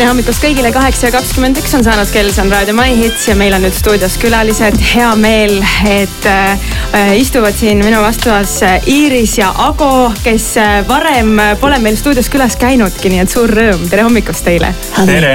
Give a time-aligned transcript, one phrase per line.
[0.00, 3.26] tere hommikust kõigile, kaheksa ja kakskümmend üks on saanud kell, see on Raadio My Hits
[3.28, 4.78] ja meil on nüüd stuudios külalised.
[4.92, 5.56] hea meel,
[5.90, 11.98] et äh, istuvad siin minu vastas äh, Iiris ja Ago, kes äh, varem pole meil
[11.98, 14.70] stuudios külas käinudki, nii et suur rõõm, tere hommikust teile.
[14.96, 15.34] tere.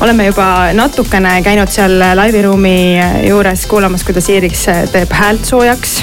[0.00, 2.78] oleme juba natukene käinud seal laiviruumi
[3.28, 6.00] juures kuulamas, kuidas Iiris äh, teeb häält soojaks.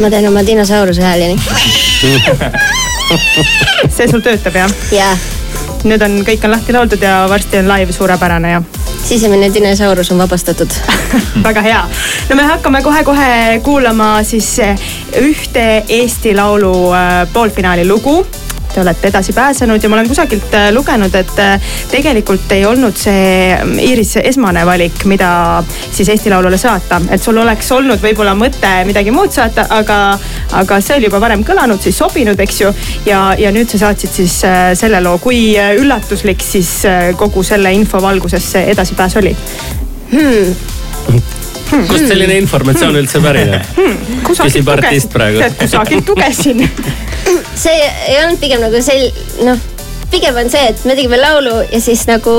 [0.00, 1.36] ma teen oma dinosauruse hääli
[3.96, 4.72] see sul töötab jah?
[4.94, 5.12] jaa.
[5.86, 8.62] nüüd on, kõik on lahti lauldud ja varsti on live suurepärane ja
[9.06, 10.72] sisemine dinosaurus on vabastatud
[11.48, 11.84] väga hea.
[12.28, 14.56] no me hakkame kohe-kohe kuulama siis
[15.20, 18.18] ühte Eesti Laulu äh, poolfinaali lugu
[18.76, 22.96] te olete edasi pääsenud ja ma olen kusagilt äh, lugenud, et äh, tegelikult ei olnud
[23.00, 25.30] see mm, Iiris esmane valik, mida
[25.70, 27.00] siis Eesti Laulule saata.
[27.10, 29.98] et sul oleks olnud võib-olla mõte midagi muud saata, aga,
[30.60, 32.74] aga see oli juba varem kõlanud, siis sobinud, eks ju.
[33.08, 36.76] ja, ja nüüd sa saatsid siis äh, selle loo, kui üllatuslik siis
[37.16, 39.32] kogu selle info valguses see edasipääs oli
[40.12, 40.54] hmm.?
[41.06, 41.88] Hmm.
[41.88, 44.22] kust selline informatsioon üldse pärineb hmm.?
[44.28, 45.48] küsib artist praegu.
[45.64, 46.66] kusagilt lugesin
[47.56, 49.10] see ei olnud pigem nagu sel-,
[49.46, 49.58] noh,
[50.12, 52.36] pigem on see, et me tegime laulu ja siis nagu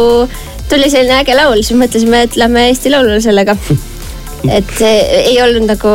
[0.70, 3.56] tuli selline äge laul, siis mõtlesime, et lähme Eesti Laulule sellega.
[4.58, 5.94] et ei olnud nagu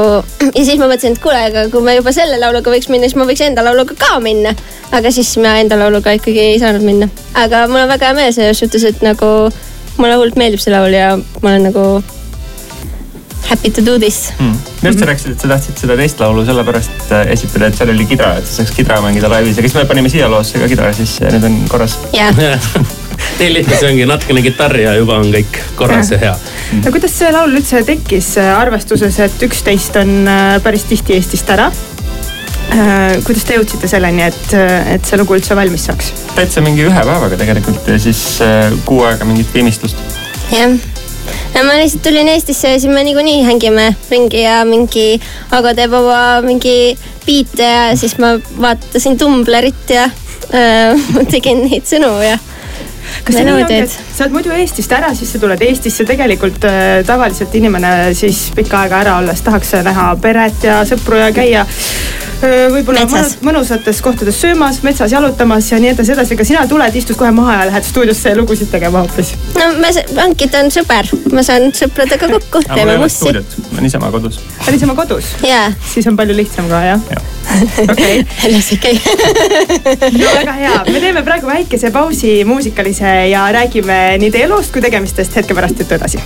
[0.53, 3.19] ja siis ma mõtlesin, et kuule, aga kui me juba selle lauluga võiks minna, siis
[3.21, 4.55] ma võiks enda lauluga ka minna.
[4.93, 7.09] aga siis ma enda lauluga ikkagi ei saanud minna.
[7.39, 9.31] aga mul on väga hea meel selles suhtes, et nagu
[9.97, 11.87] mulle hullult meeldib see laul ja ma olen nagu
[13.49, 14.57] happy to do this mm..
[14.83, 17.93] minu arust sa rääkisid, et sa tahtsid seda teist laulu sellepärast äh, esitada, et seal
[17.93, 20.69] oli kidra, et sa saaks kidra mängida laivis ja kas me panime siia loosse ka
[20.71, 21.99] kidra, siis nüüd on korras.
[22.13, 26.35] nii lihtne see ongi, natukene kitarri ja juba on kõik korras ja hea.
[26.83, 31.51] no kuidas see laul üldse tekkis, äh, arvestuses, et üksteist on äh, päris tihti Eestist
[31.55, 31.73] ära?
[33.27, 34.55] kuidas te jõudsite selleni, et,
[34.95, 36.13] et see lugu üldse valmis saaks?
[36.33, 38.23] täitsa mingi ühe päevaga tegelikult ja siis
[38.89, 40.01] kuu aega mingit viimistlust.
[40.55, 40.92] jah
[41.63, 45.21] ma lihtsalt tulin Eestisse ja siis me niikuinii hängime ringi ja mingi
[45.51, 50.09] Ago teeb oma mingi biite ja siis ma vaatasin Tumblerit ja
[50.55, 52.39] äh, tegin neid sõnu ja
[53.27, 56.65] kas see nii ongi, et sa oled muidu Eestist ära, siis sa tuled Eestisse tegelikult
[56.69, 61.67] äh, tavaliselt inimene siis pikka aega ära olles tahaks näha peret ja sõpru ja käia
[62.43, 66.37] võib-olla mõnus, mõnusates kohtades söömas, metsas jalutamas ja nii edasi, edasi.
[66.37, 69.35] aga sina tuled, istud kohe maha ja lähed stuudiosse lugusid tegema hoopis?
[69.59, 69.93] no ma,
[70.25, 73.31] ongi, ta on sõber, ma saan sõpradega kokku, teeme mussi.
[73.31, 73.43] ma
[73.73, 74.41] olen niisama kodus.
[74.59, 75.35] ta on niisama kodus?
[75.47, 75.71] jaa.
[75.93, 77.23] siis on palju lihtsam ka jah ja.?
[77.93, 78.25] okei.
[78.55, 78.95] las ikka
[80.17, 84.83] no väga hea, me teeme praegu väikese pausi muusikalise ja räägime nii teie elust kui
[84.85, 86.23] tegemistest hetke pärast juttu edasi.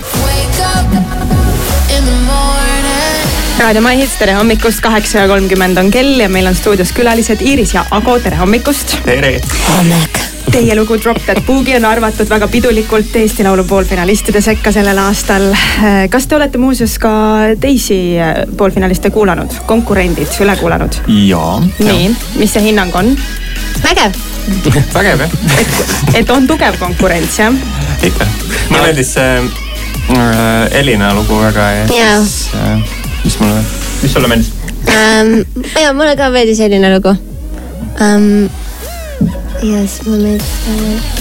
[3.59, 7.41] Raadio My Hits, tere hommikust, kaheksa ja kolmkümmend on kell ja meil on stuudios külalised
[7.41, 8.97] Iiris ja Ago, tere hommikust.
[9.05, 9.39] tere.
[9.69, 10.19] hommik.
[10.51, 15.49] Teie lugu Drop That Boogie on arvatud väga pidulikult Eesti Laulu poolfinalistide sekka sellel aastal.
[16.09, 17.11] kas te olete muuseas ka
[17.59, 17.97] teisi
[18.57, 21.01] poolfinaliste kuulanud, konkurendid üle kuulanud?
[21.07, 21.57] jaa.
[21.79, 23.11] nii, mis see hinnang on?
[23.83, 24.21] vägev
[24.97, 25.35] vägev jah.
[25.59, 25.81] et,
[26.21, 27.53] et on tugev konkurents jah?
[28.03, 28.29] ikka,
[28.69, 32.96] mulle meeldis see äh, Elina lugu väga ja siis äh,
[33.27, 33.63] mis mulle,
[34.01, 34.53] mis sulle meeldis
[34.87, 35.33] um,?
[35.81, 38.29] ja mulle ka meeldis selline lugu um,.
[39.63, 40.53] ja siis mulle meeldis,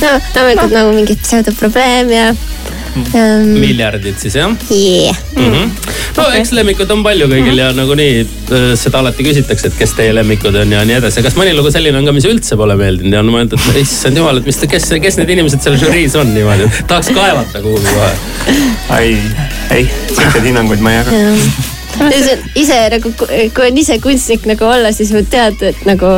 [0.03, 0.77] no loomulikult no.
[0.79, 3.51] nagu mingi pseudoprobleem ja um....
[3.59, 5.19] miljardid siis jah yeah.?
[5.37, 5.71] Mm -hmm.
[6.17, 6.41] no okay.
[6.41, 10.55] eks lemmikud on palju kõigil ja nagunii äh, seda alati küsitakse, et kes teie lemmikud
[10.63, 11.23] on ja nii edasi.
[11.27, 14.23] kas mõni lugu selline on ka, mis üldse pole meeldinud ja on mõeldud, et issand
[14.23, 18.13] jumal, et mis, kes, kes need inimesed seal žüriis on niimoodi, tahaks kaevata kuhugi kohe.
[18.99, 19.17] ai,
[19.71, 21.75] ei, sihukeseid hinnanguid ma ei jaga
[22.63, 26.13] ise nagu, kui on ise kunstnik nagu olla, siis tead, et nagu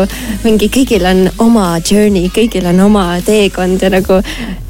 [0.44, 4.20] mingi kõigil on oma journey, kõigil on oma teekond ja nagu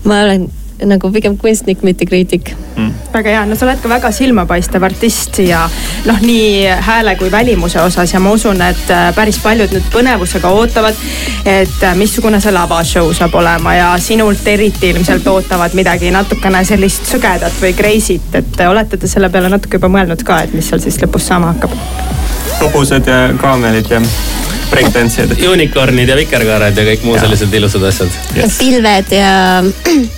[0.09, 0.49] ma olen
[0.87, 2.53] nagu pigem kunstnik, mitte kriitik.
[2.77, 2.93] Mm..
[3.13, 5.65] väga hea, no sa oled ka väga silmapaistev artist ja
[6.07, 10.53] noh, nii hääle kui välimuse osas ja ma usun, et äh, päris paljud nüüd põnevusega
[10.55, 11.01] ootavad,
[11.45, 17.11] et äh, missugune see lavashow saab olema ja sinult eriti ilmselt ootavad midagi natukene sellist
[17.11, 20.83] sõgedat või crazy't, et olete te selle peale natuke juba mõelnud ka, et mis seal
[20.85, 21.75] siis lõpus saama hakkab?
[22.59, 24.01] hobused ja kaamelid ja
[24.71, 25.39] breakdance'id.
[25.53, 28.15] Unicornid ja vikerkaared ja kõik muu sellised ilusad asjad.
[28.37, 28.59] Yes..
[28.61, 29.33] pilved ja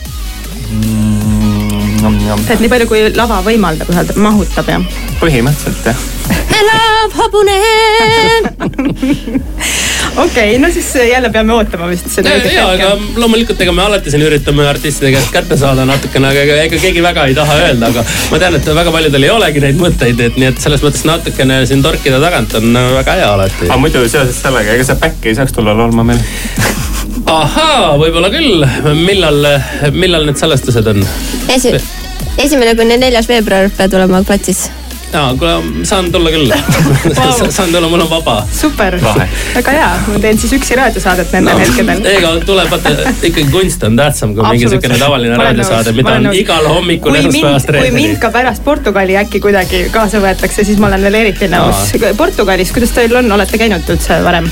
[0.71, 2.47] mm,.
[2.49, 3.89] et nii palju, kui lava võimaldab,
[4.21, 4.83] mahutab jah?
[5.21, 5.99] põhimõtteliselt jah.
[6.61, 7.59] elav hobune
[10.25, 12.91] okei, no siis jälle peame ootama vist seda õiget ja, aga
[13.21, 17.05] loomulikult, ega me alati siin üritame artistide käest kätte saada natukene, aga ega, ega keegi
[17.05, 20.39] väga ei taha öelda, aga ma tean, et väga paljudel ei olegi neid mõtteid, et
[20.41, 23.81] nii et selles mõttes natukene siin torkida tagant on väga hea alati aga.
[23.83, 26.23] muidu seoses sellega, ega see back ei saaks tulla laulma meil?
[27.31, 28.67] ahaa, võib-olla küll,
[29.05, 29.47] millal,
[29.95, 31.03] millal need salvestused on?
[31.55, 31.79] esi-,
[32.41, 34.69] esimene kuni neljas veebruar pead olema platsis.
[35.13, 36.53] jaa, kuule, saan tulla küll
[37.57, 38.37] saan tulla, mul on vaba.
[38.55, 41.65] super väga hea, ma teen siis üksi raadiosaadet nendel no.
[41.65, 42.05] hetkedel.
[42.13, 42.95] ega tuleb vaata
[43.31, 47.81] ikkagi kunst on tähtsam kui mingi siukene tavaline raadiosaade, mida on igal hommikul esmaspäevast kui
[47.81, 48.23] mind reedeni.
[48.23, 51.91] ka pärast Portugali äkki kuidagi kaasa võetakse, siis ma olen veel eriti nõus.
[52.19, 54.51] Portugalis, kuidas teil on, olete käinud üldse varem?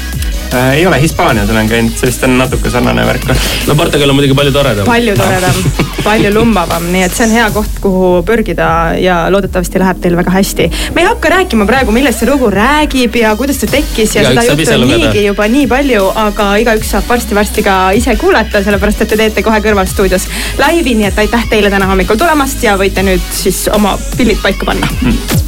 [0.55, 3.27] Äh, ei ole, Hispaanias olen käinud, see vist on natuke sarnane värk.
[3.67, 4.87] no Portugal on muidugi palju toredam.
[4.89, 5.59] palju toredam,
[6.05, 10.33] palju lumbavam, nii et see on hea koht, kuhu pürgida ja loodetavasti läheb teil väga
[10.33, 10.71] hästi.
[10.95, 14.49] me ei hakka rääkima praegu, millest see lugu räägib ja kuidas see tekkis ja Igaüks
[14.49, 19.05] seda juttu on niigi juba nii palju, aga igaüks saab varsti-varsti ka ise kuulata, sellepärast
[19.05, 20.25] et te teete kohe kõrval stuudios
[20.62, 24.65] laivi, nii et aitäh teile täna hommikul tulemast ja võite nüüd siis oma pillid paika
[24.73, 24.89] panna.
[24.89, 25.48] How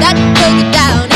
[0.00, 1.13] drop that boogie down.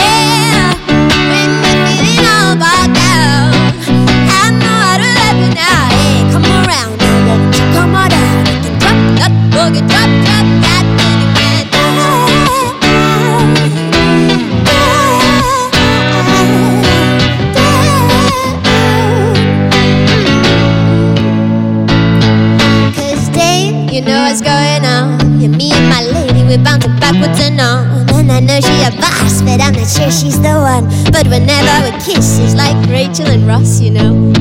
[31.29, 31.41] One.
[31.41, 34.33] Whenever we kiss, it's like Rachel and Ross, you know.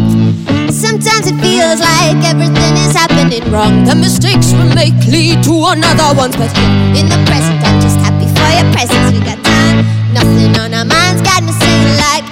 [0.70, 3.84] Sometimes it feels like everything is happening wrong.
[3.84, 6.36] The mistakes we make lead to another ones.
[6.36, 6.52] But
[6.96, 9.12] in the present, I'm just happy for your presence.
[9.12, 11.22] We got time, nothing on our minds.
[11.22, 12.27] Got me singing like,